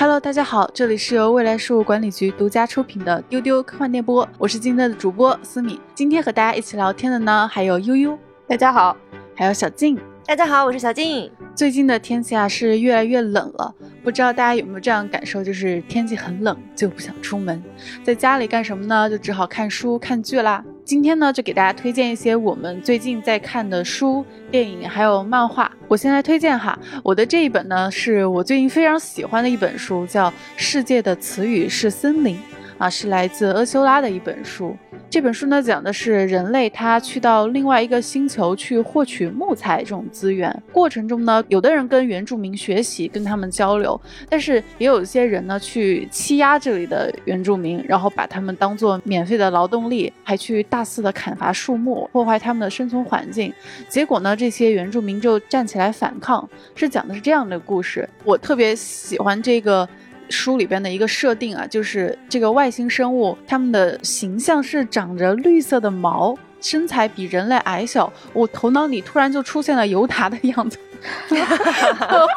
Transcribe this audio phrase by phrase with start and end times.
[0.00, 5.78] Hello，大家好，这里是由未来事务管理局独家出品的丢丢科幻电波，我是今天的主播思敏。
[5.94, 8.18] 今天和大家一起聊天的呢，还有悠悠，
[8.48, 8.96] 大家好，
[9.36, 10.00] 还有小静。
[10.24, 11.30] 大家好，我是小静。
[11.54, 17.62] 最近的天气啊是越来越冷了，不知道大家有没有这样感受，就是天气很冷就不想出门，
[18.02, 19.10] 在家里干什么呢？
[19.10, 20.64] 就只好看书看剧啦。
[20.90, 25.70] 今天呢，就给大家推荐一些我们最近在看的书、电影还有漫画。
[25.86, 32.36] 我先来推荐哈，我的这一本呢是我最近非常喜欢的一本书，叫《世界的词语是森林》，
[32.80, 34.74] 啊，是来自阿修拉的一本书。
[35.10, 53.52] 这本书呢，讲的是人类他去到另外一个星球去获取木材这种资源过程中呢，有的人跟原住民学习，跟他们交流，但是也有一些人呢去欺压这里的原住民，然后把他们当做免费的劳动力，还去大肆的砍伐树木，破坏他们的生存环境。
[53.90, 58.08] 结果呢，这些原住民就站起来反抗，是讲的是这样的故事。
[58.24, 59.86] 我特别喜欢这个。
[60.30, 68.10] 书里边的一个设定啊，就是这个外星生物，它们的形象是长着绿色的毛，身材比人类矮小。
[68.32, 70.78] 我头脑里突然就出现了尤达的样子，
[71.28, 72.28] 然后，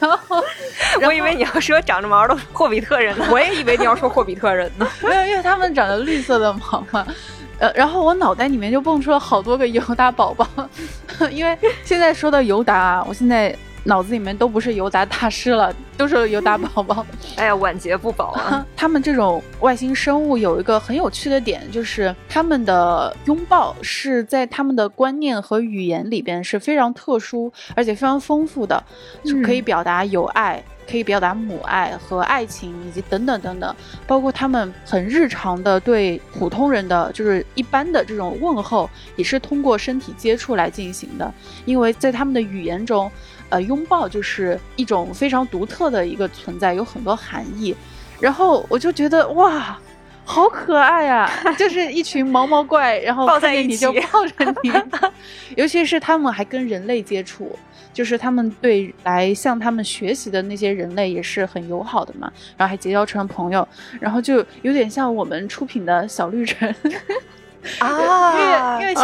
[0.00, 0.44] 然后，
[1.02, 7.06] 我以为你要说长着毛的霍比特人呢，我也以为你要说霍比特人呢， 没有，因为他们长着绿色的毛嘛。
[7.58, 10.46] 呃，然后我脑袋里面就蹦出了好多个尤达宝宝，
[11.30, 13.56] 因为现在说到尤达，我现在。
[13.88, 17.04] 脑子里面都不是尤达大师了， 都是尤达宝宝。
[17.36, 18.64] 哎呀，晚节不保啊！
[18.76, 28.84] 他们这种外星生物有一个很有趣的点，就是他们的拥抱是在他们的观念和语言里边是非常特殊，而且非常丰富的，
[29.24, 30.62] 就可以表达友爱。
[30.90, 41.30] 可以表达母爱和爱情，以及等等等等，包括他们很日常的对普通人的，就是一般的这种问候，也是通过身体接触来进行的。
[41.66, 43.12] 因为在他们的语言中，
[43.50, 47.74] 呃，拥抱就是一种非常独特的一个存在，有很多含义。
[48.20, 49.78] 然后我就觉得哇，
[50.24, 51.30] 好可爱呀！
[51.56, 54.72] 就是一群毛毛怪，然后抱在一起就抱着你，
[55.56, 57.56] 尤其是他们还跟人类接触。
[57.90, 63.66] 就是他们对来向他们学习的那些人类也是很友好的嘛，然后还结交成了朋友，
[63.98, 66.76] 然后就有点像我们出品的小绿人
[67.80, 69.02] 啊，因为因为确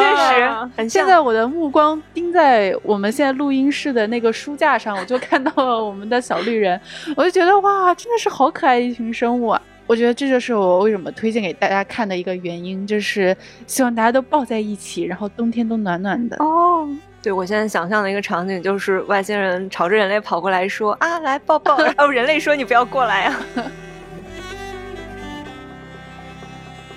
[0.78, 6.80] 实，现在我的目光盯在我们现在录音室的那个书架上，我就看到了我们的小绿人，
[7.16, 9.62] 我就觉得哇，真的是好可爱一群生物啊！
[9.86, 13.36] 我觉得这就是我为什么推荐给大家看的一个原因，就是
[13.66, 16.88] 希望大家都抱在一起，然后冬天都暖暖的哦。
[17.22, 21.76] 对，我现在想象的一个场景就是外星人朝着人类跑过来，说啊，来抱抱。
[21.84, 23.36] 然后人类说你不要过来啊。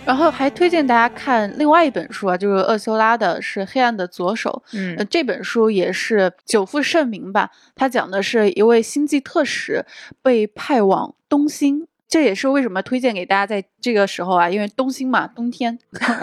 [0.07, 4.63] 然后还推荐大家看另外一本书啊，就是厄修拉的，是《黑暗的左手》。
[4.77, 7.51] 嗯，这本书也是久负盛名吧。
[7.75, 9.85] 它讲的是一位星际特使
[10.23, 11.85] 被派往东星。
[12.09, 15.77] 这也是为什么推荐给大家在这个时候啊，因为东兴嘛，冬天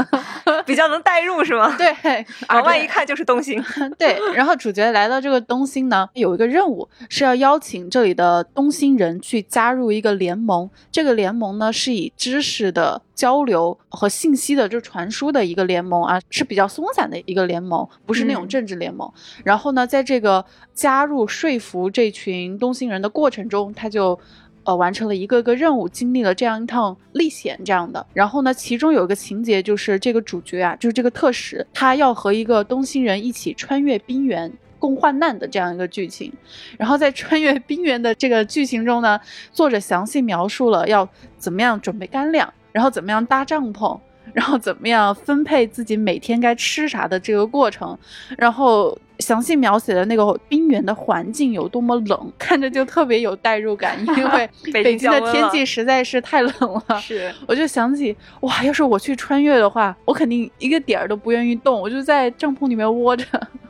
[0.65, 1.77] 比较能代入，是吗？
[1.77, 1.95] 对
[2.49, 3.63] 往外一看就是东兴。
[3.99, 10.69] 对，然后主角来到这个东兴呢，有一个任务是要邀请这里的东兴人去加入一个联盟。
[10.91, 19.11] 这个联盟呢，是以知识的交流和信息的就传输的一个联盟啊，是比较松散的一个联盟，不是那种政治联盟。
[19.45, 24.19] 然后呢，在这个加入说服这群东兴人的过程中，他就。
[24.65, 28.05] 呃，完成了一个个任务，经历了这样一趟历险，这样的。
[28.13, 36.33] 然后呢，其中有一个情节就是这个主角啊，就是这个特使，他要和一个东星人一起穿越冰原，共患难的这样一个剧情。
[36.79, 39.21] 然后在穿越冰原的这个剧情中呢，
[39.53, 41.09] 作者详细描述了要
[41.39, 43.99] 怎么样准备干粮，然后怎么样搭帐篷。
[44.33, 47.97] 然后怎么样分配自己每天该吃啥的这个过程，
[48.39, 56.53] 然后详细描写的那个冰原的环境有多么冷， 看着就特别有代入感， 因为北京的天气实在是太冷
[56.89, 57.01] 了。
[57.01, 63.25] 是， 我就想起哇，要是我去穿越的话，我肯定一个点儿都不愿意动，我就在帐篷里面窝着。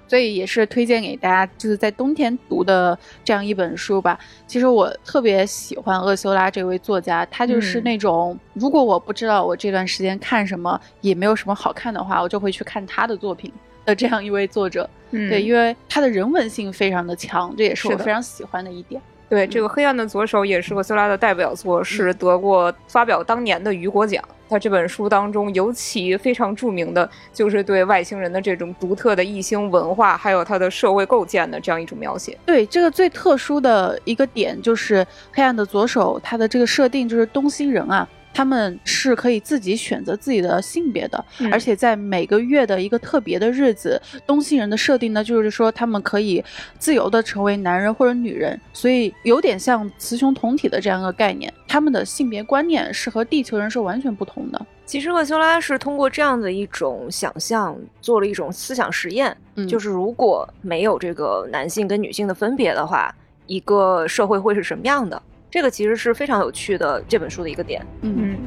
[0.07, 4.17] 所以也是推荐给大家，就是在冬天读的这样一本书吧。
[4.47, 13.51] 其实我特别喜欢厄修拉这位作家，他就是那种如果我不知道我这段时间看什么也没有什么好看的话，我就会去看他的作品
[13.85, 14.89] 的这样一位作者。
[15.11, 19.01] 对，因为他的人文性非常的强，这也是我非常喜欢的一点。
[19.29, 24.23] 对，这个《黑暗的左手》也是厄修拉的代表作，是得过发表当年的雨果奖。
[24.49, 32.37] 他这本书当中尤其非常著名的就是对外星人的这种独特的异星文化，还有它的社会构建的这样一种描写。
[32.45, 34.97] 对，这个最特殊的一个点就是
[35.33, 46.45] 《黑暗的左手》，它的这个设定就是东星人啊，他们是可以自己选择自己的性别的，嗯而且在每个月的一个特别的日子，东西人的设定呢，就是说他们可以
[46.79, 51.53] 自由的成为男人或者女人，所以有点像雌雄同体的这样一个概念。
[51.69, 54.67] 他们的性别观念是和地球人是完全不同的。
[54.85, 63.15] 其实厄修拉是通过这样的一种想象，做了一种思想实验，嗯就是如果没有这个男性跟女性的分别的话，
[63.47, 65.21] 一个社会会是什么样的？
[65.55, 67.81] 这个其实是非常有趣的这本书的一个点。
[68.03, 68.39] 嗯，嗯，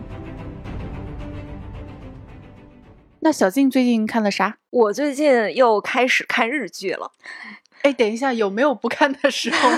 [3.22, 4.58] 那小静最近看了啥？
[4.72, 7.10] 我最近又开始看日剧了
[7.84, 9.70] 哎，等一下，有没有不看的时候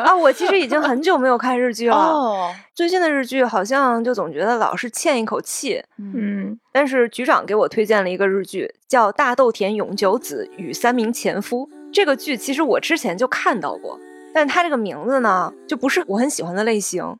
[0.00, 0.12] 啊！
[0.18, 5.80] 我其实已经很久没有看日剧了，哦，最近的日剧好像就总觉得老是欠一口气。
[5.98, 11.68] 嗯嗯，但是局长给我推荐了一个日剧，叫《大豆田永久子与三名前夫》。
[11.92, 14.00] 这个剧其实我之前就看到过，
[14.36, 17.16] 但他这个名字呢，就不是我很喜欢的类型。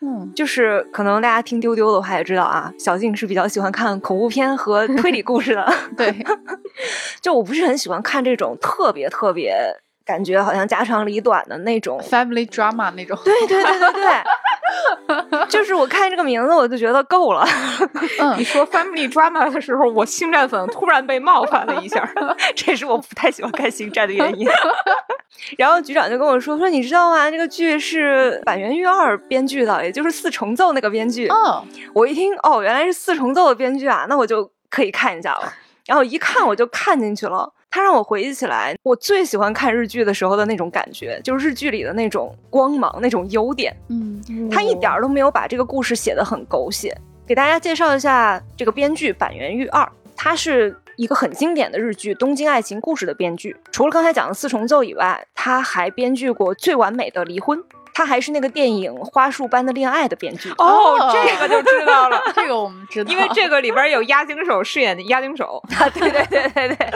[0.00, 5.70] 嗯，就是可能大家听丢丢的话也知道啊，小静是比较喜欢看恐怖片和推理故事的。
[5.94, 6.10] 对，
[7.20, 9.54] 就我不是很喜欢看这种特别特别
[10.06, 12.00] 感觉好像家长里短的那种。
[12.00, 13.18] family drama 那种。
[13.24, 17.46] 对对对对对， 就是我看这个名字我就觉得够了。
[18.20, 22.06] 嗯你说 family drama 的时候，我星战粉突然被冒犯了一下。
[22.56, 24.46] 这也是我不太喜欢看星战的原因。
[25.58, 27.30] 然后局长就跟我说说，你知道吗？
[27.30, 31.28] 这个剧是板垣裕二编剧的，也就是四重奏那个编剧。
[31.28, 35.52] 哦，我一听，哦，原来是四重奏的编剧啊，那我就可以看一下了。
[35.86, 37.52] 然后一看我就看进去了。
[37.70, 43.76] 他让我回忆起来，我最喜欢看日剧的时候的那种感觉，就是日剧里的那种光芒、那种优点。
[43.88, 46.96] 嗯他一点儿都没有把这个故事写得很狗血。
[47.26, 53.56] 给大家介绍一下这个编剧板垣裕二，他是一个很经典的日剧《东京爱情故事》的编剧。
[53.72, 57.58] 除了刚才讲的四重奏以外，他还编剧过《最完美的离婚》，
[57.92, 60.50] 他还是那个电影《花束般的恋爱》的编剧。
[60.58, 65.62] 哦，这个就知道了，这个我们知道，因为这个里边有押井守饰演的押井守。
[65.78, 66.90] 啊，对对对对对。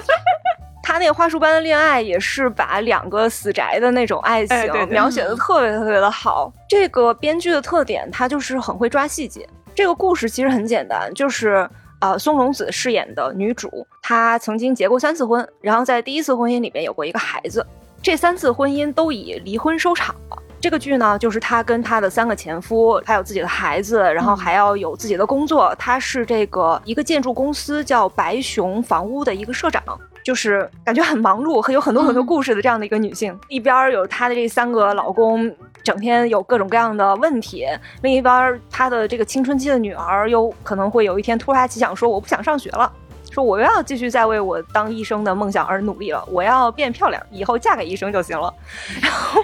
[0.83, 6.51] 他那个花束般的恋爱也是把两个死宅的那种爱情描写的特别特别的好。
[6.67, 9.47] 这个编剧的特点，他就是很会抓细节。
[9.75, 11.69] 这个故事其实很简单，就是
[12.01, 17.67] 呃，松隆子饰演的女主，她曾经结过三次婚，然后在第一次婚姻里面有过一个孩子，
[18.01, 20.43] 这三次婚姻都以离婚收场了。
[20.61, 25.75] 这个剧呢，就是她跟她的三个前夫，还有自己的孩子，然后还要有自己的工作。
[25.79, 29.83] 她是这个一个建筑公司叫白熊房屋的一个社长，
[30.25, 33.39] 就是感觉很忙碌，很有很多很多嗯故事的这样的一个女性。
[33.49, 35.49] 一边儿有她的这三个老公，
[35.89, 37.65] 整天有各种各样的问题；
[38.03, 42.93] 另一边儿她的这个青春期的女儿，又可能会有一天突发奇想说我不想上学了。
[43.31, 48.53] 说我又要继续再为我当医生的梦想而努力了，我要变漂亮，以后嫁给医生就行了。
[49.01, 49.41] 然后，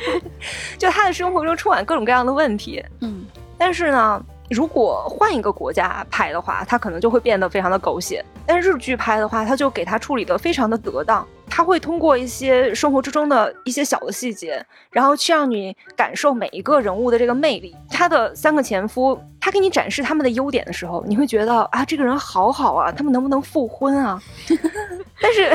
[0.76, 3.24] 就他的生活中充满各种各样的问题，嗯
[3.56, 8.22] 但是呢，如果换一个国家拍的话，他可能就会变得非常的狗血。
[8.44, 17.74] 但是日剧拍的话，他就给他处理的非常的得当，他会通过一些生活之中的一些小的细节，然后去让你感受每一个人物的这个魅力。
[17.90, 24.20] 他的三个前夫，他给你展示他们的优点的时候，你会觉得啊，这个人好好啊，他们能不能复婚啊？
[25.22, 25.48] 但是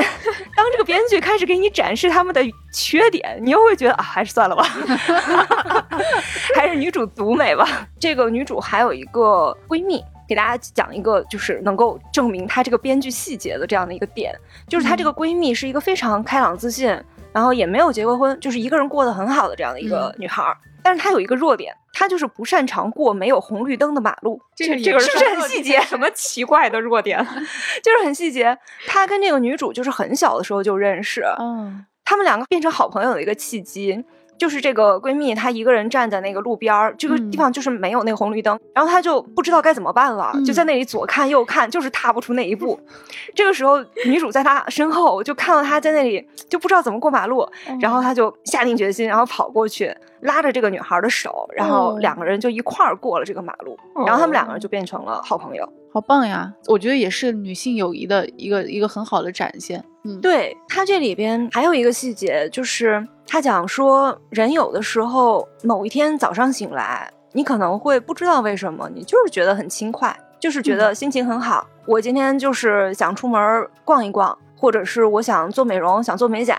[0.56, 2.40] 当这个编剧开始给你展示他们的
[2.72, 4.64] 缺点，你又会觉得啊，还是算了吧。
[6.56, 7.86] 还是女主独美吧。
[7.98, 14.32] 这个女主还有一个闺蜜，给大家讲一个就是能够证明她这个编剧细节的这样的一个点，
[14.68, 16.88] 就是她这个闺蜜是一个非常开朗自信，
[17.32, 20.56] 然后也没有结过婚，就是一个人过得很好的这样的一个女孩儿。
[20.84, 25.80] 但是她有一个弱点，她就是不擅长过没有红绿灯的马路，这个这个是不是很细节？
[25.80, 27.18] 什么奇怪的弱点？
[27.82, 28.56] 就是很细节。
[28.86, 34.04] 她跟这个女主就是很小的时候就认识，嗯他们两个变成好朋友的一个契机，
[34.40, 42.80] 就是这个闺蜜她一个人站在那个路边儿，这个地方就是没有那个红绿灯，然后她就不知道该怎么办了，嗯就在那里左看右看，就是踏不出那一步。
[43.36, 47.46] 这个时候，女主在她身后就看到她在那里就不知道怎么过马路，
[47.82, 55.70] 然后她就下定决心，然后跑过去拉着这个女孩的手，然后哦两个人就一块儿过了这个马路，然后他们两个人就变成了好朋友。
[55.92, 56.50] 好棒呀！
[56.68, 59.84] 我觉得也是女性友谊的一个一个很好的展现。
[60.04, 71.66] 嗯，对他这里边还有一个细节，就是他讲说，人有的时候某一天早上醒来，你可能会不知道为什么，你就是觉得很轻快，就是觉得心情很好。
[71.86, 76.58] 我今天就是想出门逛一逛，或者是我想做美容，想做美甲，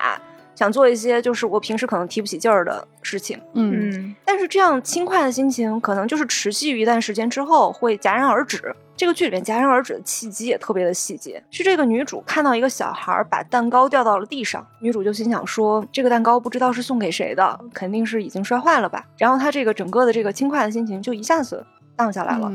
[0.54, 3.40] 想做一些就是我平时可能提不起劲儿的事情。
[3.54, 8.76] 嗯嗯，但是这样轻快的心情，可能就是持续一段时间之后会戛然而止。
[9.02, 19.04] 这个剧里面戛然而止的契机也特别的细节，是这个女主看到一个小孩儿把蛋糕掉到了地上，女主就心想说，这个蛋糕不知道是送给谁的，肯定是已经摔坏了吧。
[19.18, 21.66] 然后她这个整个的这个轻快的心情就一下子
[21.96, 22.52] 荡下来了。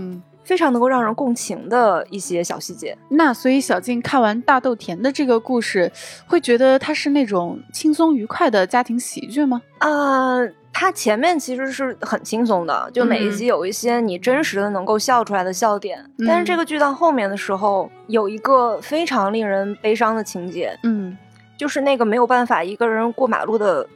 [0.47, 2.97] 非常能够让人共情的一些小细节。
[3.09, 5.91] 那所以小静看完大豆田的这个故事，
[6.27, 9.61] 会觉得它是那种轻松愉快的家庭喜剧吗？
[9.79, 10.39] 啊、
[10.73, 15.99] 它前面其实是很轻松的，就每一集有一些你真实的能够笑出来的笑点。
[16.19, 21.17] 嗯但是这个剧到后面的时候，有一个非常令人悲伤的情节，嗯
[21.57, 23.87] 就是那个没有办法一个人过马路的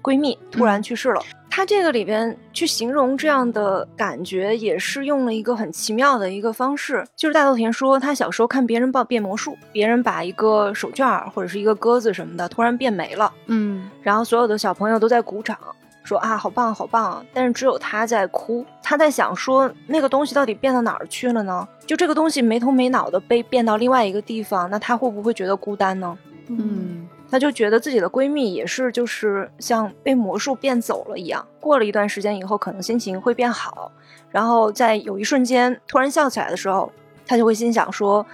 [0.00, 1.22] 闺蜜突然嗯去世了。
[1.52, 7.04] 她这个里边去形容这样的感觉，也是用了一个很奇妙的一个方式。
[7.16, 15.58] 就是大豆田说，他小时候看别人报变魔术，别人把一个手绢儿或者是一个鸽子什么的突然变没了，嗯然后所有的小朋友都在鼓掌，
[16.04, 21.66] 说啊好棒好棒啊，但是只有他在哭，他在想说那个东西到底变到哪儿去了呢？
[21.84, 26.16] 就这个东西没头没脑的被变到另外一个地方，那他会不会觉得孤单呢？
[26.48, 31.46] 嗯她就觉得自己的闺蜜也是，就是像被魔术变走了一样。
[31.60, 33.92] 过了一段时间以后，可能心情会变好，
[34.30, 36.90] 然后在有一瞬间突然笑起来的时候，
[37.24, 38.26] 她就会心想说：“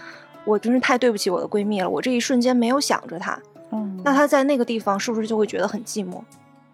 [0.47, 3.39] 我真是太对不起我的闺蜜了，我这一瞬间没有想着她。
[3.71, 6.23] 嗯，那她在那个地方是不是就会觉得很寂寞？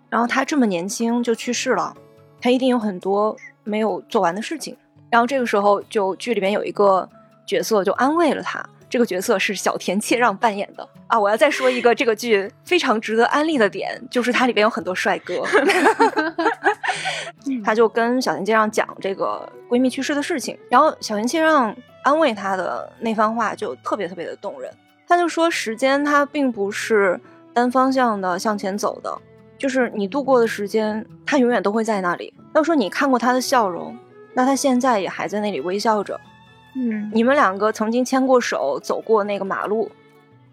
[0.09, 1.93] 然后她这么年轻就去世了，
[2.41, 4.77] 她一定有很多没有做完的事情。
[5.11, 7.09] 然后这个时候，就剧里面有一个
[7.45, 8.65] 角色就安慰了她。
[8.93, 11.19] 这个角色是小田切让扮演的啊！
[11.19, 15.43] 我要再说一个这个剧非常值得安利的点，就是它里边有很多帅哥。
[17.65, 24.71] 他就跟小田切让讲这个闺蜜去世的事情，然后小田切让安慰她的那番话就特别特别的动人。
[25.09, 27.19] 他就说，时间它并不是
[27.55, 29.19] 单方向的向前走的，
[29.57, 32.35] 就是你度过的时间，它永远都会在那里。
[32.55, 33.97] 要说你看过他的笑容，
[34.35, 36.21] 那他现在也还在那里微笑着。
[36.75, 39.91] 嗯你们两个曾经牵过手，走过那个马路，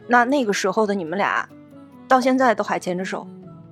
[0.07, 1.47] 那那个时候的你们俩，
[2.07, 3.25] 到现在都还牵着手。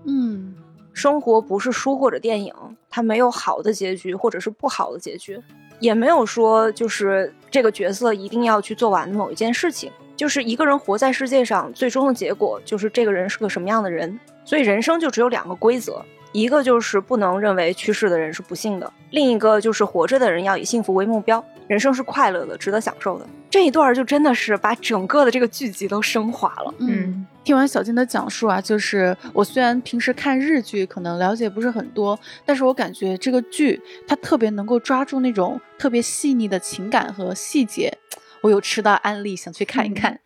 [0.05, 0.55] 嗯
[0.93, 2.53] 生活不是书或者电影，
[2.89, 5.39] 它没有好的结局或者是不好的结局，
[5.79, 9.91] 也没有说就是这个角色一定要去做完某一件事情。
[10.15, 14.19] 就是一个人活在世界上，最终的结果就是这个人是个什么样的人。
[14.43, 21.45] 所以人生就只有两个规则，一个就是不能认为去世的人是不幸的，另一个就是活着的人要以幸福为目标。
[21.67, 23.27] 人生是快乐的，值得享受的。
[23.49, 26.73] 这一段就真的是把整个的这个剧集都升华了。
[26.79, 27.25] 嗯。
[27.43, 37.97] 听完小金的讲述啊，就是我虽然平时看日剧可能了解不是很多，但是我感觉这个剧它特别能够抓住那种特别细腻的情感和细节。
[38.41, 40.19] 我有吃到安利，想去看一看。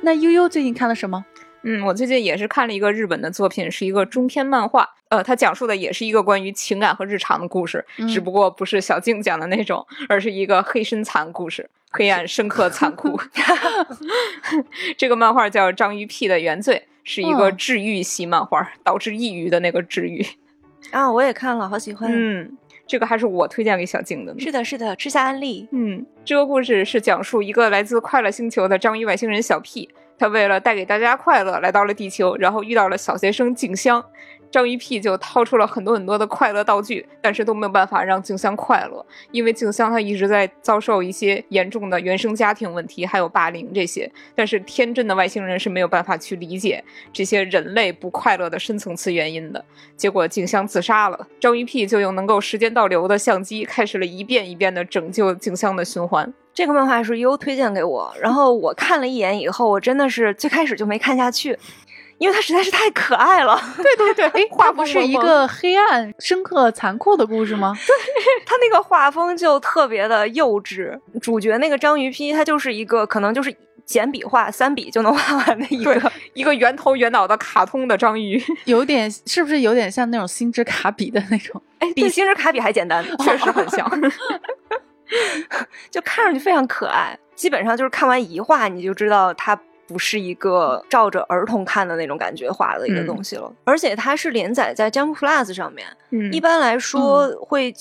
[0.00, 1.26] 那悠悠最近看了什么？
[1.62, 4.88] 嗯，我最近也是看了一个日本的作品，是一个中篇漫画。
[5.08, 13.18] 呃，它讲述的也是一个关于情感和日常的故事，嗯只不过不是小静讲的那种，而是一个黑深残故事，黑暗、深刻、残酷。
[14.98, 20.26] 这个漫画叫《章鱼屁的原罪》，是一个嗯治愈系漫画，导致抑郁的那个治愈。
[20.90, 22.10] 啊，我也看了，好喜欢。
[22.12, 24.40] 嗯，这个还是我推荐给小静的呢。
[24.40, 25.68] 是的，是的，吃下安利。
[25.70, 34.04] 嗯，这个故事是讲述一个来自快乐星球的章鱼外星人小屁他为了带给大家快乐，来到了地球，然后遇到了小学生静香。
[34.56, 44.10] 章鱼 P 就掏出了很多很多的快乐道具，但是都没有办法让静香快乐，因为静香她一直在遭受一些严重的原生家庭问题，还有霸凌这些。
[44.34, 46.82] 但是天真的外星人是没有办法去理解
[47.12, 49.62] 这些人类不快乐的深层次原因的。
[49.94, 56.32] 结果静香自杀了，章鱼 P 就用能够时间倒流的相机，开始了一遍一遍的拯救静香的循环。
[56.54, 61.58] 这个漫画是优推荐给我，然后我看了一眼以后，我真的是最开始就没看下去，
[62.18, 63.60] 因为它实在是太可爱了。
[63.76, 67.74] 对对对，哎，它不是一个黑暗、深刻、残酷的故事吗？
[67.86, 73.54] 对它那个画风就特别的幼稚，主角那个章鱼批，他就是一个可能就是
[73.84, 76.12] 简笔画三笔就能画完的一个。
[76.34, 81.60] 一个圆头圆脑的卡通的章鱼， 有点是不是有点像那种星之卡比的那种？
[81.78, 83.90] 哎，比星之卡比还简单，确实很像。
[85.90, 87.16] 就看上去非常可爱。
[87.34, 93.52] 基本上就是看完一画，你就知道它不是一个照着儿童看的那种感觉画的一个嗯东西了。
[93.64, 97.74] 而且它是连载在 Jump Plus 上面，嗯一般来说会，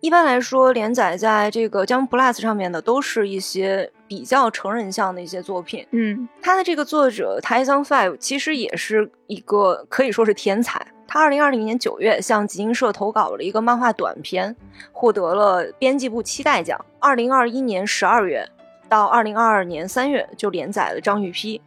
[0.00, 5.86] 一般来说连载在这个 Jump Plus 上面的都是一些比较成人向的一些作品。
[5.92, 10.86] 嗯他的这个作者 Tyson Five 其实也是一个可以说是天才。
[11.10, 14.54] 他二零二零年九月向集英社投稿了一个漫画短篇，
[14.92, 16.78] 获得了编辑部期待奖。
[16.98, 18.46] 二零二一年十二月
[18.88, 21.58] 到二零二二年三月就连载了《章鱼批》，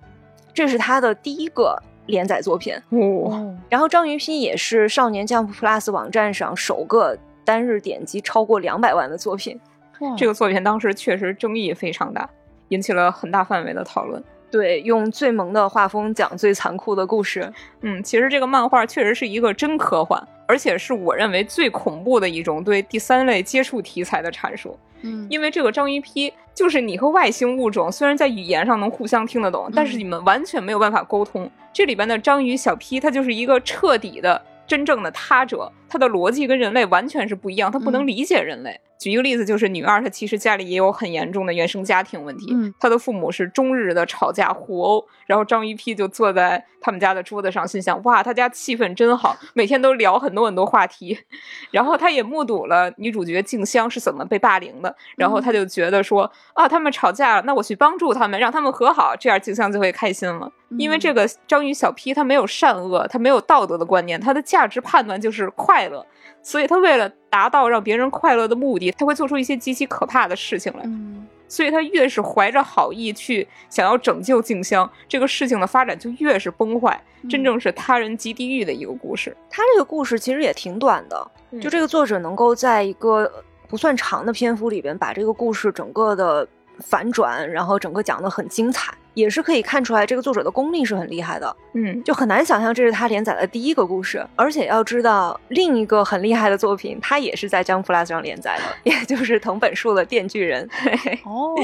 [0.54, 2.74] 这是他的第一个连载作品。
[2.90, 9.60] 哦，然后《章鱼批》也是少年 Jump Plus 网站上首个单日点击超过两百万的作品。
[10.00, 12.28] 哇这个作品当时确实争议非常大，
[12.70, 14.24] 引起了很大范围的讨论。
[14.50, 17.54] 对，用最萌的画风讲最残酷的故事。
[17.82, 24.78] 嗯，其实这个漫画确实是一个真科幻，而且是我认为最恐怖的一种对第三类接触题材的阐述。
[25.02, 31.50] 嗯，因为这个章鱼批就是你和外星物种虽然在语言上能互相听得懂，但是你们完全没有办法沟通。
[31.74, 38.80] 这里边的章鱼小批它就是一个彻底的真正的他者，它的逻辑跟人类完全是不一样，它不能嗯理解人类。
[38.98, 51.18] 举一个例子，就是女二，她其实家里也有很严重的原生家庭问题，嗯她的父母是终日的吵架互殴，然后章鱼 P 就坐在他们家的桌子上，心想哇，他家气氛真好，每天都聊很多很多话题。
[51.72, 60.52] 然后他也目睹了女主角静香是怎么被霸凌的，然后他就觉得说啊，他们吵架了，那我去帮助他们，让他们和好，这样静香就会开心了。
[60.78, 66.06] 因为这个章鱼小 P 他没有善恶，他没有道德的观念，他的价值判断就是快乐，
[66.42, 70.82] 所以他为了达到让别人快乐的目的，他会做出一些极其可怕的事情来。
[70.86, 76.98] 嗯所以他越是怀着好意去想要拯救静香，这个事情的发展就越是崩坏，
[77.30, 79.36] 真正是他人即地狱的一个故事。
[79.50, 83.30] 他这个故事其实也挺短的，嗯就这个作者能够在一个
[83.68, 86.48] 不算长的篇幅里边，把这个故事整个的
[86.80, 91.56] 反转，然后整个讲的很精彩，也是可以看出来这个作者的功力是很厉害的。
[91.74, 100.68] 嗯，就很难想象这是他连载的第一个故事，而且要知道另一个很厉害的作品，他也是在 Jump Plus 上连载的，也就是藤本树的《电锯人
[101.24, 101.56] 》。哦，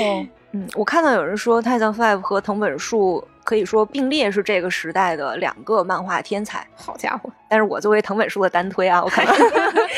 [0.51, 6.65] 嗯，我看到有人说太阳 Five 和藤本树可以说并列是这个时代的两个漫画天才。
[6.75, 9.33] 好家伙，但是我作为藤本树的单推啊，我可能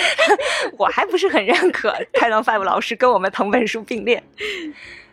[0.78, 4.22] 我还不是很认可太阳 Five 老师跟我们藤本树并列。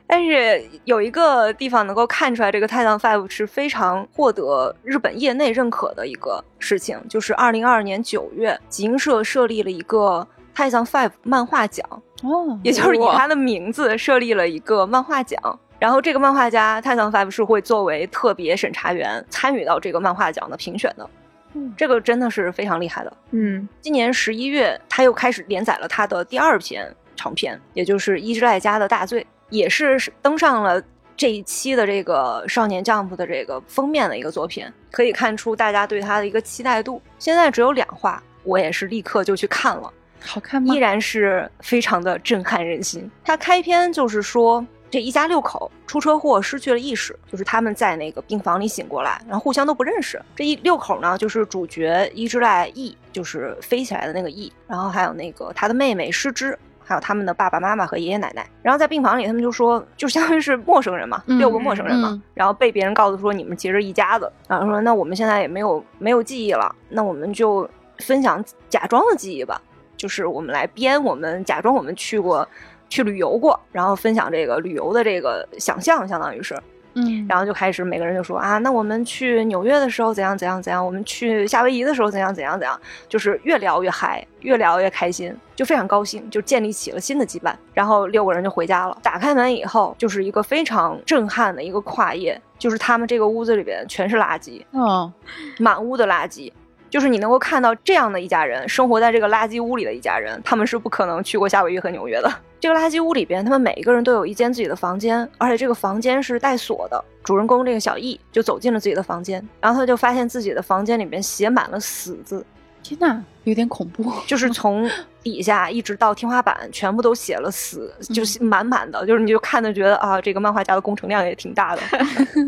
[0.07, 11.85] 但是有一个地方能够看出来，这个太阳 Five 是非常获得日本业内认可的一个事情，就是二零二二年九月，集英社设立了一个太阳 Five 漫画奖，
[12.23, 15.41] 哦， 也就是以他的名字设立了一个漫画奖。
[15.79, 21.11] 然后这个漫画家太阳 Five 是会作为特别审查员参与到这个漫画奖的评选的，
[21.53, 23.13] 嗯这个真的是非常厉害的。
[23.33, 30.83] 嗯今年十一月，他又开始连载了他的第二篇长篇，也就是《伊之濑家的大罪》，也是登上了
[31.17, 37.01] 这一期的这个《少年 Jump》的这个封面的一个作品，可以看出大家对他的一个期待度。
[37.19, 40.79] 现在只有两话，我也是立刻就去看了，好看吗依？
[40.79, 43.11] 然是非常的震撼人心。
[43.25, 44.67] 他开篇就是说。
[44.89, 50.23] 这一家六口出车祸失去了意识，就是他们在那个病房里醒过来，然后互相都不认识。
[50.37, 58.49] 这一六口呢，就是主角伊之濑翼，就是飞起来的那个翼，然后还有那个他的妹妹诗织，还有他们的爸爸妈妈和爷爷奶奶。
[58.63, 62.11] 然后在病房里，他们就说，就相当于是陌生人嘛，嗯六个陌生人嘛。
[62.13, 67.69] 嗯然后被别人告诉说你们其实一家子，然后说那我们现在也没有没有记忆了，那我们就
[67.99, 69.61] 分享假装的记忆吧，
[69.97, 72.49] 就是我们来编，我们假装我们去过。
[72.89, 76.57] 去旅游过，然后分享这个旅游的这个想象，相当于是，
[76.97, 87.55] 嗯，然后就开始每个人就说啊，那我们去纽约的时候怎样怎样怎样，我们去夏威夷的时候怎样怎样怎样，就是越聊越嗨，越聊越开心，就非常高兴，就建立起了新的羁绊。
[87.75, 88.97] 然后六个人就回家了。
[89.03, 95.13] 打开门以后，就是一个非常震撼的一个跨页，就是他们这个屋子里边全是垃圾，哦，
[95.59, 96.51] 满屋的垃圾。
[96.89, 102.33] 就是你能够看到这样的一家人生活在这个垃圾屋里的一家人，他们是不可能去过夏威夷和纽约的。
[102.59, 107.03] 这个垃圾屋里边，他们每一个人都有一间自己的房间，而且这个房间是带锁的。
[107.23, 112.45] 主人公这个小易就走进了自己的房间，然后他就发现自己的房间里面写满了“死”字，
[112.83, 114.13] 天呐，有点恐怖。
[114.27, 114.89] 就是从
[115.23, 121.83] 底下一直到天花板，全部都写了“死”，就是满满的，就是你就看的觉得啊，这个漫画家的工程量也挺大的。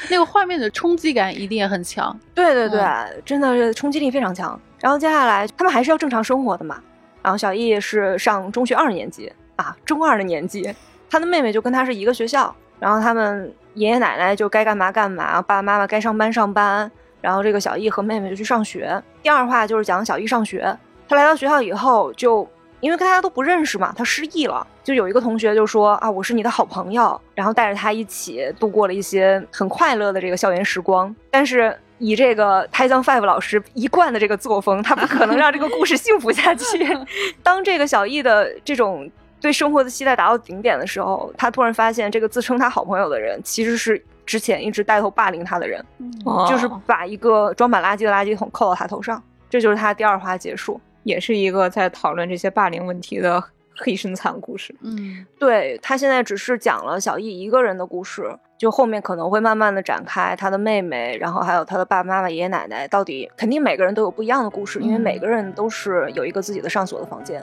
[0.08, 2.16] 那个画面的冲击感一定也很强。
[2.34, 2.82] 对对对，
[3.24, 4.60] 真的是冲击力非常强。
[4.80, 6.80] 然后接下来他们还是要正常生活的嘛。
[7.22, 10.74] 然后小易是上中学二年级啊，中二的年纪，
[11.08, 12.54] 他的妹妹就跟他是一个学校。
[12.78, 16.90] 然后他们爷爷奶奶就该干嘛干嘛，爸爸妈妈该上班上班。
[17.20, 19.02] 然后这个小易和妹妹就去上学。
[19.22, 20.76] 第二话就是讲小易上学，
[21.08, 22.48] 他来到学校以后就。
[22.80, 24.66] 因为跟大家都不认识嘛，他失忆了。
[24.82, 31.14] 就有一个同学就说啊，我是你的好朋友，然后带着他一起度过了一些很快乐的这个校园时光。
[31.30, 36.64] 但是以这个 Tyson Five 老师一贯的这个作风，他不可能让这个故事幸福下去。
[37.44, 39.08] 当这个小易的这种
[39.40, 45.80] 对生活的期待达到顶点的时候，他突然发现，这个自称他好朋友的人其实是之前一直带头霸凌他的人，
[46.24, 49.22] 哦就是把一个装满垃圾的垃圾桶扣到他头上。
[49.48, 50.80] 这就是他第二话结束。
[51.02, 53.42] 也是一个在讨论这些霸凌问题的
[53.74, 54.74] 黑深惨故事。
[54.82, 58.30] 嗯，对他现在只是讲了小易一个人的故事，
[58.60, 67.42] 就后面可能会慢慢的展开他的妹妹，然后还有他的爸爸妈妈、爷爷奶奶，到底肯定每个人都有不一样的故事，因为嗯每个人都是有一个自己的上锁的房间。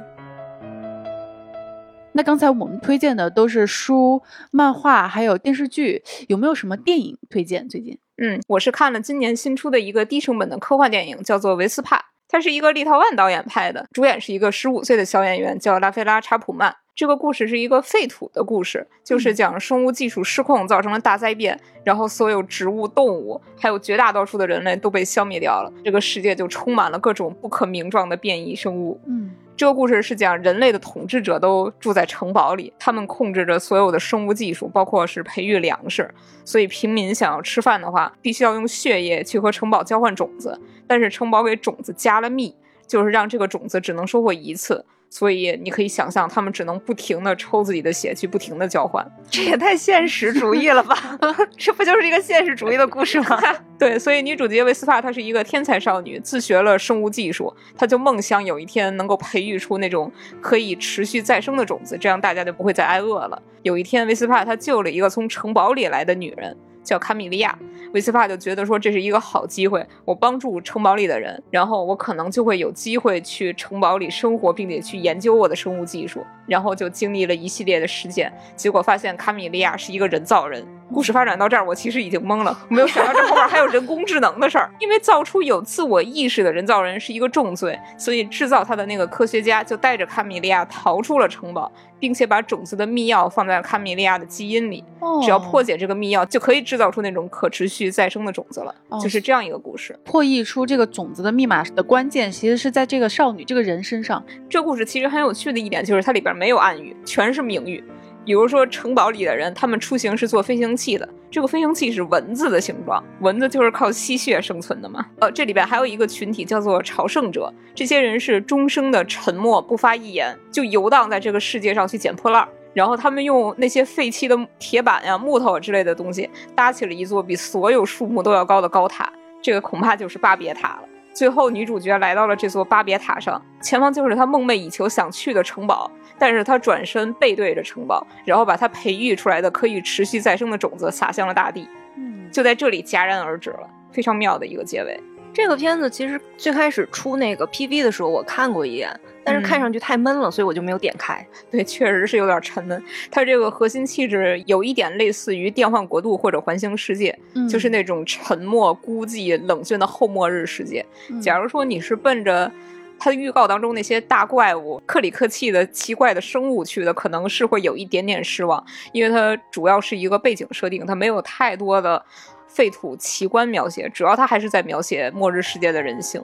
[2.12, 7.68] 那刚才我们推荐的都是书、漫画，还有电视剧，有没有什么电影推荐？
[7.68, 7.98] 最近？
[8.22, 11.98] 嗯，我是看了今年新出的一个低成本的科幻电影，叫做《维斯帕》。
[12.28, 16.76] 它是一个立陶宛导演拍的，主演是一个十五岁的小演员，叫拉菲拉·查普曼。
[16.98, 29.00] 这个故事是一个废土的故事，就是讲生物技术失控造成了大灾变，然后所有植物、动物，还有绝大多数的人类都被消灭掉了，这个世界就充满了各种不可名状的变异生物。
[29.06, 36.12] 嗯，这个故事是讲人类的统治者都住在城堡里，他们控制着所有的生物技术，包括是培育粮食，
[36.44, 42.56] 所以平民想要吃饭的话，必须要用血液去和城堡交换种子，但是城堡给种子加了密，
[42.88, 44.84] 就是让这个种子只能收获一次。
[45.10, 49.06] 所以你可以想象，他们只能不停的抽自己的血，去不停的交换。
[49.30, 51.18] 这也太现实主义了吧？
[51.58, 53.42] 这不就是一个现实主义的故事吗？
[53.80, 63.42] 对，所以女主角维斯帕她是一个天才少女，自学了生物技术，她就梦想有一天能够培育出那种可以持续再生的种子，这样大家就不会再挨饿了。
[63.64, 66.56] 有一天，维斯帕她救了一个从城堡里来的女人。
[66.88, 67.54] 叫卡米利亚，
[67.94, 80.66] 维斯帕就觉得说这是一个好机会，我帮助城堡里的人，然后我可能就会有机会去城堡里生活，并且去研究我的生物技术，然后就经历了一系列的事件，结果发现卡米利亚是一个人造人。
[80.94, 84.70] 故事发展到这儿，我其实已经懵了，没有想到这后边还有人工智能的事儿。
[84.80, 94.84] 因为造出有自我意识的人造人是一个重罪，所以制造他的那个科学家就带着卡米利亚逃出了城堡，并且把种子的密钥放在了卡米利亚的基因里。
[95.24, 98.74] 只要破解这个密钥，就可以制造出那种可持续再生的种子了。
[99.02, 99.98] 就是这样一个故事。
[100.04, 104.24] 破译出这个种子的密码的关键，其实是在这个少女这个人身上。
[104.50, 107.84] 这故事其实很有趣的一点就是它里边没有暗语，全是明语。
[108.28, 111.08] 比如说城堡里的人，他们出行是坐飞行器的。
[111.32, 115.06] 这个飞行器是蚊子的形状，蚊子就是靠吸血生存的嘛。
[115.22, 122.50] 呃，这里边还有一个群体叫做朝圣者，这些人是终生的沉默，不发一言，就游荡在这个世界上去捡破烂儿。
[122.74, 129.10] 然后他们用那些废弃的铁板呀、木头之类的东西，搭起了一座比所有树木都要高的高塔。
[129.42, 130.97] 这个恐怕就是巴别塔了。
[131.18, 135.90] 最后，女主角来到了这座巴别塔上，前方就是她梦寐以求想去的城堡。
[136.20, 141.68] 但是她转身背对着城堡，然后把她培育出来的可以持续再生的种子撒向了大地。
[141.96, 145.00] 嗯，就在这里戛然而止了，非常妙的一个结尾。
[145.34, 148.88] 这个片子其实最开始出那个 PV 的时候，我看过一眼，
[149.28, 151.28] 但是看上去太闷了，所以我就没有点开。
[151.52, 152.82] 对，确实是有点沉闷。
[153.12, 157.14] 它这个核心气质有一点类似于《电幻国度》或者《环形世界》，
[157.50, 160.86] 就是那种沉默、孤寂、冷峻的后末日世界。
[161.22, 162.50] 假如说你是奔着
[162.98, 172.02] 它的预告当中那些大怪物、克里克气的奇怪的生物去的，可能是会有一点点失望，因为它主要是一个背景设定，它没有太多的。
[172.50, 176.24] 废土奇观描写，主要它还是在描写末日世界的人性。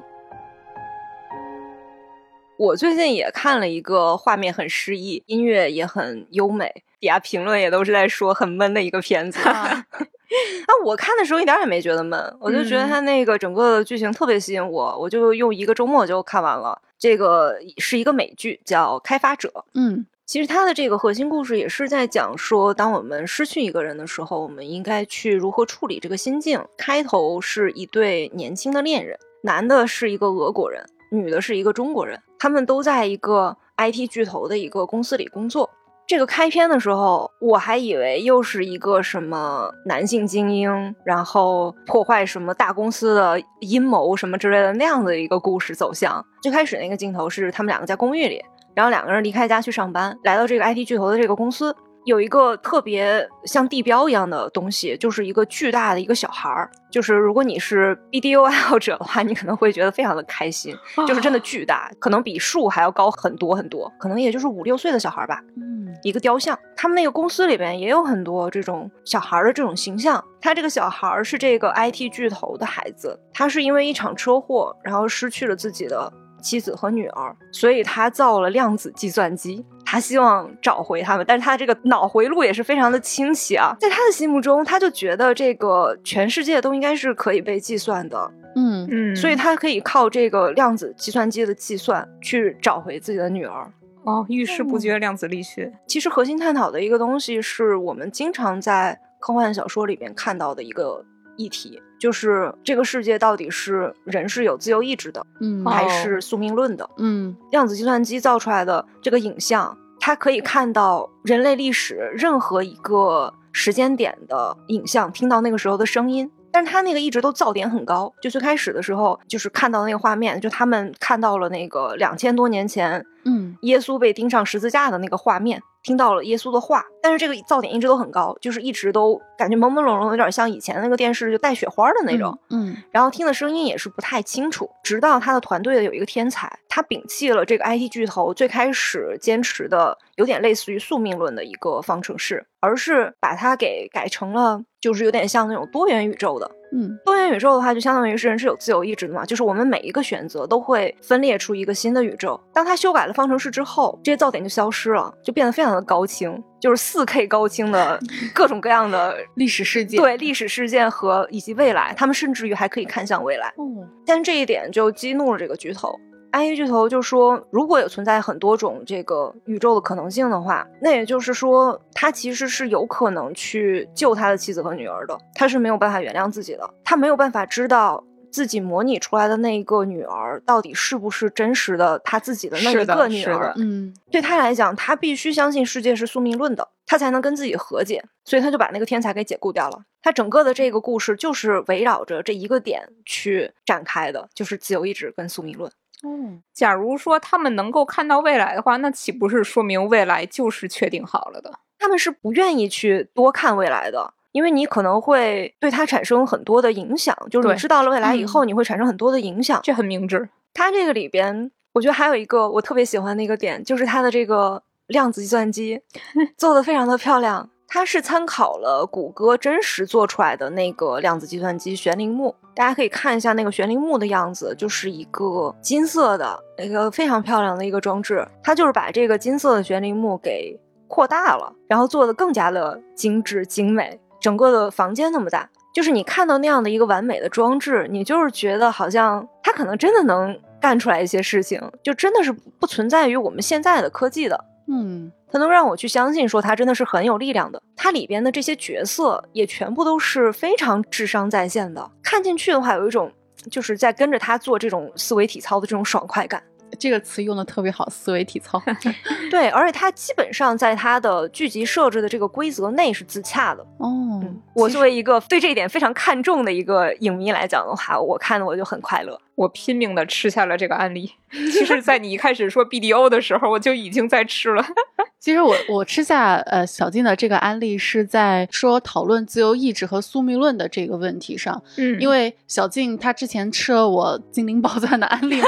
[2.57, 9.39] 我最近也看了一个画面很诗意，音乐也很优美，底下评论也都是在说很闷的一个片子。
[10.67, 16.81] 那我看的时候一点也没觉得闷，我就觉得他那个整个的剧情特别吸引我，我就用一个周末就看完了。
[16.97, 19.49] 这个是一个美剧，叫《开发者》。
[19.73, 20.05] 嗯。
[20.25, 26.63] 其实它的这个核心故事也是在讲说，当我们失去一个人的时候，我们应该去如何处理这个心境。
[26.77, 35.69] 开头是一对年轻的恋人，男的是一个俄国人，女的是一个中国人，他们都在一个 IT 巨头的一个公司里工作。
[36.06, 46.26] 这个开篇的时候，我还以为又是一个什么男性精英，然后破坏什么大公司的阴谋什么之类的那样的一个故事走向。
[46.41, 48.41] 最开始那个镜头是他们两个在公寓里。
[48.76, 56.69] 然后两个人离开家去上班，来到这个 IT 巨头的这个公司，有一个特别像地标一样的东西，就是一个巨大的一个小孩儿。
[56.91, 60.75] 就是如果你是 BDO 爱好者的话，你可能会觉得非常的开心，
[61.07, 65.41] 就是真的巨大，可能比树还要高很多很多，可能也就是五六岁的小孩吧。
[65.57, 70.23] 嗯，一个雕像，他们那个公司里边也有很多这种小孩的这种形象。
[70.41, 76.11] 他这个小孩是这个 IT 巨头的孩子，他是因为一场车祸，然后失去了自己的。
[76.43, 81.23] 妻子和女儿，所以他造了量子计算机，他希望找回他们。
[81.27, 93.71] 但是他这个脑回路也是非常的清晰啊，在他的心目中，他就觉得这个全世界都应该是可以被计算的，嗯嗯，所以他可以靠这个量子计算机的计算去找回自己的女儿。
[94.03, 101.06] 哦，遇事不决量子力学，其实核心探讨的一个东西，是我们经常在科幻小说里面看到的一个
[101.38, 101.79] 议题。
[101.97, 106.89] 就是这个世界到底是人是有自由意志的，嗯，还是宿命论的？
[106.97, 116.29] 嗯，量子计算机造出来的这个影像，它可以看到人类历史任何一个时间点的影像，听到那个时候的声音。
[116.51, 132.39] 但是他那个一直都噪点很高，就最开始的时候，就是看到那个画面，就他们看到了那个两千多年前，嗯，耶稣被钉上十字架的那个画面，听到了耶稣的话，但是这个噪点一直都很高，就是一直都感觉朦朦胧胧，有点像以前那个电视就带雪花的那种。
[132.49, 134.69] 嗯，然后听的声音也是不太清楚。
[134.82, 146.49] 直到他的团队的有一个天才，他摒弃了这个 IT 巨头最开始坚持的有点类似于宿命论的一个方程式，而是把它给改成了就是有点像那种多元宇宙的。
[146.75, 152.39] 嗯多元宇宙的话，就相当于是人是有自由意志的嘛，就是我们每一个选择都会分裂出一个新的宇宙。
[152.53, 157.99] 当他修改了方程式之后，这些噪点就消失了，就变得非常的高清，就是四 K 高清的
[158.34, 159.99] 各种各样的 历史事件。
[159.99, 163.54] 对历史事件和以及未来，他们甚至于还可以看向未来。
[163.58, 165.93] 嗯，但这一点就激怒了这个巨头。
[166.32, 175.19] IT 巨头就说，如果有存在很多种这个宇宙的可能性的话，那也就是说，他其实是有可能去救他的妻子和女儿的。
[175.36, 178.02] 他是没有办法原谅自己的，他没有办法知道
[178.33, 183.53] 自己模拟出来的那一个女儿到底是不是真实的她自己的那一个女儿。
[183.57, 189.83] 嗯对她来讲，她必须相信世界是宿命论的，她才能跟自己和解，所以她就把那个天才给解雇掉了。
[190.01, 195.71] 她整个的这个故事就是围绕着这一个点去展开的，就是自由意志跟宿命论。
[196.05, 201.59] 嗯，假如说他们能够看到未来的话，那岂不是说明未来就是确定好了的？
[201.79, 209.61] 他们是不愿意去多看未来的，因为你可能会对它产生很多的影响，就是你知道了未来以后，你会产生很多的影响。
[209.63, 210.27] 这很明智。
[210.53, 215.81] 它这个里边，我觉得还有一个我特别喜欢的一个点，就是它的这个量子计算机
[216.37, 217.49] 做的非常的漂亮。
[217.67, 228.27] 它是参考了谷歌真实做出来的那个量子计算机玄铃木，大家可以看一下那个玄铃木的样子，就是一个金色的一个非常漂亮的一个装置。
[228.43, 235.47] 它就是把这个金色的玄铃木给扩大了，然后做的更加的精致精美，整个的房间那么大。
[235.75, 244.45] 就是你看到那样的一个完美的装置，你就是觉得好像它可能真的能干出来一些事情，就真的是不存在于我们现在的科技的。
[244.67, 247.62] 嗯它能让我去相信说它真的是很有力量的。
[247.75, 253.12] 它里边的这些角色也全部都是非常智商在线的，看进去的话有一种
[253.49, 256.41] 就是在跟着他做这种思维体操的这种爽快感。
[256.79, 258.62] 这个词用的特别好，思维体操。
[259.29, 263.62] 对，而且它基本上在它的剧集设置的这个规则内是自洽的。
[263.77, 269.19] 哦，嗯，我作为一个对这一点非常看重的一个影迷来讲的话，我看的我就很快乐。
[269.36, 271.12] 我拼命的吃下了这个案例。
[271.31, 274.63] 其实，在你一开始说 BDO 的时候，我就已经在吃了。
[275.19, 285.47] 其实我我吃下呃小静的这个案例是在说讨论自由意志和宿命论的这个问题上，嗯因为小静她之前吃了我精灵宝钻的案例嘛。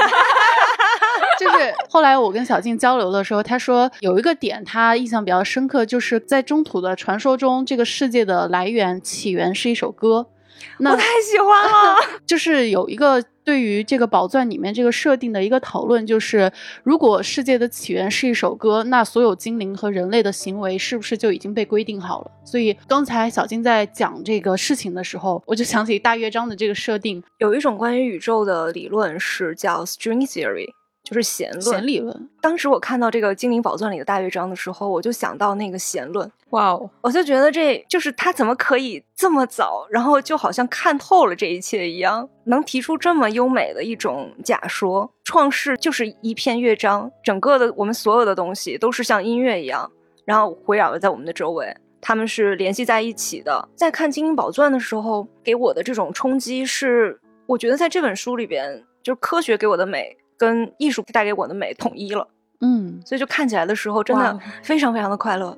[1.38, 10.26] 就是后来我跟小静交流的时候，她说有一个点她印象比较深刻，就是在中土的传说中，这个世界的来源起源是一首歌。
[10.78, 11.96] 那我太喜欢了。
[12.26, 16.50] 就是有一个对于这个宝钻里面这个设定的一个讨论，就是
[16.82, 22.30] 如果世界的起源是一首歌，那所有精灵和人类的行为是不是就已经被规定好了？
[22.42, 30.68] 所以刚才小金在讲这个事情的时候，我就想起大乐章的这个设定有一种关于宇宙的理论是叫 string theory，
[31.06, 31.62] 就是弦论。
[31.62, 32.28] 弦理论。
[32.40, 45.08] 当时我看到这个《精灵宝钻》里的大乐章的时候，我就想到那个弦论，哇哦，我就觉得这就是他怎么可以这么早，然后就好像看透了这一切一样，能提出这么优美的一种假说。
[45.22, 49.88] 创世就是一片乐章，整个的我们所有的东西都是像音乐一样，
[50.24, 51.76] 然后围绕在我们的周围。
[51.98, 53.68] 他们是联系在一起的。
[53.74, 62.28] 在看《精灵宝钻》的时候，给我的这种冲击是，我觉得在这本书里边，就是科学给我的美跟艺术带给我的美统一了。
[62.60, 65.56] 嗯，所以就看起来的时候，真的非常非常的快乐。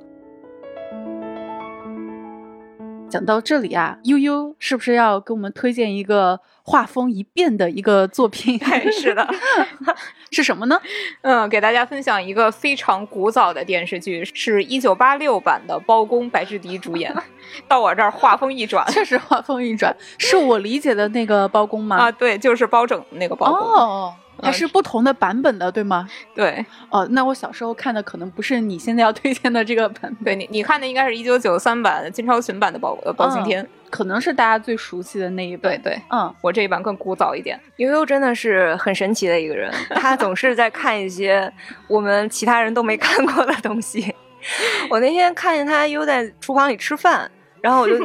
[3.09, 8.61] 讲到这里啊，悠悠是不是要给我们推荐一个画风一变的一个作品？
[8.93, 9.27] 是的，
[10.31, 10.79] 是什么呢？
[11.23, 17.11] 嗯，给大家分享一个非常古早的电视剧，是一九八六版的，包公白志迪主演。
[17.67, 21.97] 到我这儿画风一转确实画风一转，是我理解的那个包公吗？
[21.97, 23.67] 啊，对，就是包拯那个包公。
[23.67, 26.09] 哦，还是不同的版本的，对吗？
[26.35, 33.67] 对哦，那我小时候看的可能不是你现在要推荐的这个版本，对，你你看的应该是一九九三版金超群版的包呃包青天。
[33.91, 35.73] 可能是大家最熟悉的那一版。
[35.83, 37.59] 对对，嗯，我这一版更古早一点。
[37.77, 41.51] 悠悠真的是很神奇的一个人，他总是在看一些
[41.87, 44.15] 我们其他人都没看过的东西。
[44.91, 47.31] 我那天看见他悠在厨房里吃饭，
[47.63, 47.97] 然后我就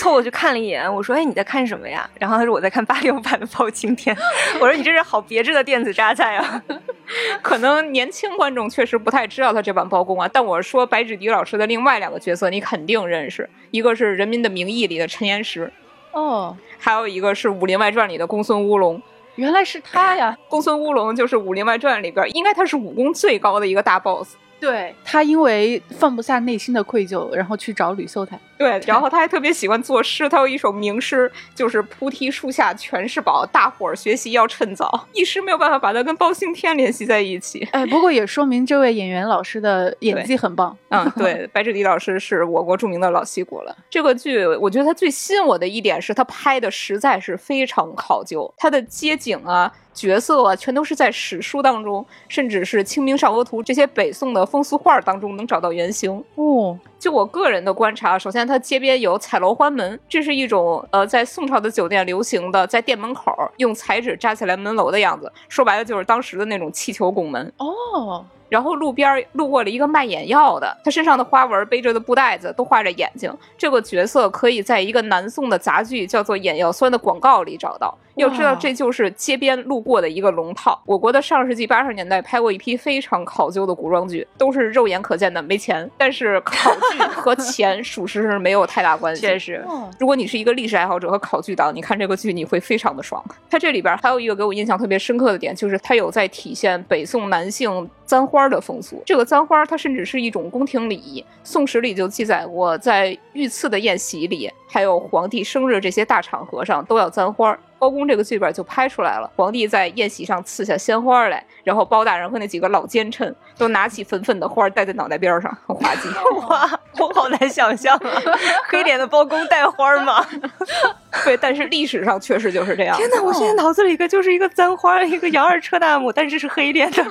[0.00, 4.16] 凑过去看了一眼，我说：“哎，你在看什么呀？”然后他说：“我在看八六版的包青天。”
[4.58, 6.62] 我说：“你这是好别致的电子榨菜啊
[7.42, 15.70] 可能年轻观众确实不太知道他这版包公啊，但我说白芷迪老师的另外两个角色你肯定认识，一个是《人民的名义》里的陈岩石，
[16.12, 19.02] 哦，还有一个是《武林外传》里的公孙乌龙。
[19.34, 20.34] 原来是他呀！
[20.48, 24.34] 公孙乌龙就是《武林外传》里边应该他是武功最高的一个大 boss。
[24.60, 28.38] 对他因为放不下内心的愧疚，然后去找吕秀才。
[28.58, 37.66] 对， 然后他还特别喜欢作诗，他有一首名诗，就是“菩提树下全是宝，大伙儿学习要趁早”， 一时没有办法把它跟包青天联系在一起。
[37.72, 40.76] 哎，不过也说明这位演员老师的演技很棒。
[40.90, 43.74] 嗯，对，白志迪老师是我国著名的老戏骨了。
[43.88, 49.72] 这个剧，我觉得他最吸引我的一点是他拍的实在是非常考究，他的街景啊。
[49.92, 56.78] 角色啊，全都是在史书当中，甚至是《清明上河图》这些北宋的风俗画当中能找到原型哦。
[56.98, 68.24] 就我个人的观察，首先它街边有彩楼欢门，这是一种呃在宋朝的酒店流行的，在店门口用彩纸扎起来门楼的样子，说白了就是当时的那种气球拱门哦。
[68.50, 73.32] 然后路边路过了一个卖眼药的，他身上的花纹、背着的布袋子都画着眼睛。
[73.56, 77.96] 这个角色可以在一个南宋的杂剧叫做《眼药酸》的广告里找到。
[78.16, 80.78] 要知道，这就是街边路过的一个龙套。
[80.84, 89.22] 我国的上世纪八十年代拍过一批非常考究的古装剧，都是肉眼可见的没钱，但是考据和钱属实是没有太大关系。
[89.22, 89.64] 确实，
[89.98, 93.24] 如果你是一个历史爱好者和考据党，你看这个剧你会非常的爽。
[93.48, 99.02] 它这里边还有一个给我印象特别深刻的点，就是它有在体现北宋男性簪花的风俗。
[99.04, 104.50] 这个簪花它甚至是一种宫廷礼仪，《宋史》里就记载过，在御赐的宴席里。
[104.72, 109.28] 还有皇帝生日这些大场合上都要簪花，包公这个剧本就拍出来了。
[109.34, 116.08] 皇帝在宴席上赐下鲜花来，然后包大人和那几个老奸臣都拿起粉粉的花戴在脑袋边上，很滑稽。
[116.46, 118.22] 哇，我好难想象啊，
[118.70, 120.24] 黑脸的包公戴花吗？
[121.24, 122.96] 对，但是历史上确实就是这样。
[122.96, 127.04] 天哪，我现在脑子里一个就是一个簪花，一个杨二车大母，但是是黑脸的。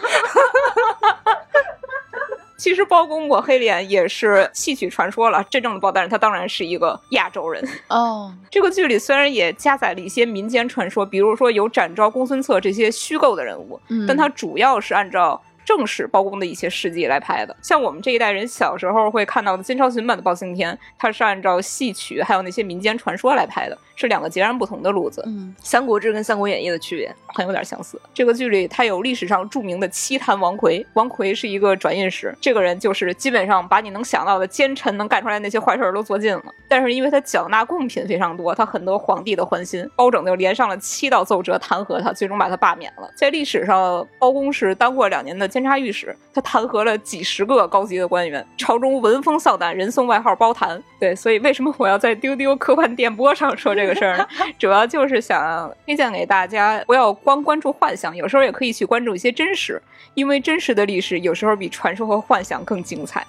[2.59, 8.31] 其实包公抹黑脸也是戏曲传说了，真正的包大人他当然是一个亚洲人哦。
[8.51, 15.41] 这个剧里虽然也加载了一些民间传说，比如说有展昭、公孙策这些虚构的人物，但他主要是按照。
[15.69, 25.21] 正是包公的一些事迹来拍的，像我们这一代人小时候会看到的金超群版的包青天，它是按照戏曲还有那些民间传说来拍的，是两个截然不同的路子。
[25.27, 28.01] 嗯，《三国志》跟《三国演义》的区别很有点相似。
[28.15, 36.45] 这个剧里，它有历史上著名的七坛王魁，王魁是一个转运使，这个人就是基本上把你能想到的奸臣能干出来那些坏事都做尽了。
[36.67, 43.07] 但是因为他缴纳贡品非常多，他很得皇帝的欢心，包拯就连上了七道奏折弹劾他，最终把他罢免了。
[43.15, 46.15] 在历史上，包公是当过两年的监察御史。
[46.33, 50.81] 他弹劾了几十个高级的官员，朝中闻风丧胆，人送外号“包弹”。
[50.97, 54.25] 对，所以为什么我要在丢丢科幻电波上说这个事儿呢？
[54.57, 59.81] 主要就是想推荐给大家，不要光关注幻想，有时候也可以去关注一些真实，
[60.13, 63.27] 因为真实的历史有时候比传说和幻想更精彩。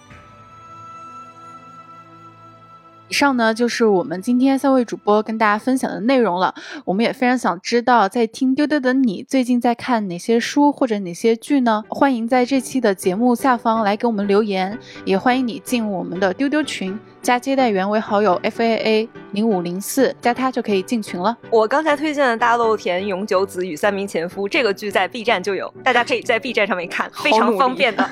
[3.10, 6.54] 以上呢就是我们今天三位主播跟大家分享的内容了。
[6.84, 11.82] 我们也非常想知道，在听丢丢的你最近在看哪些书或者哪些剧呢？
[11.88, 16.96] 欢迎在这期的节目下方来给我们留言，也欢迎你进我们的丢丢群。
[17.22, 21.36] 加接待员为好友 f a a 零五零四，加他就可以进群了。
[21.50, 28.08] 我刚才推荐的《大豆田永久子与三名前夫》这个剧在 B 站就有，大家可以在 B 站上面看，非常方便的。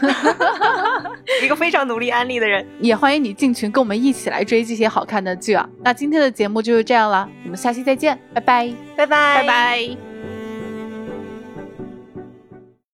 [1.42, 5.68] 一个非常努力安利的人，也欢迎你进群，跟我们一起来追这些好看的剧啊！
[5.83, 10.08] 那今天的节目就是这样了，我们下期再见，拜拜，拜拜，拜拜。